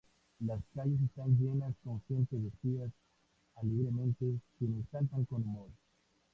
Las 0.39 0.59
calles 0.73 0.99
están 0.99 1.37
llenas 1.37 1.75
con 1.83 2.01
gentes 2.07 2.43
vestidas 2.43 2.89
alegremente 3.55 4.39
quienes 4.57 4.87
saltan 4.89 5.25
con 5.25 5.43
humor. 5.43 5.69